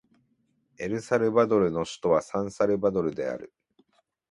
[0.79, 3.53] エルサルバドルの首都はサンサルバドルである